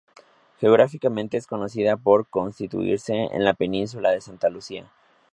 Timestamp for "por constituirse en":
1.95-3.45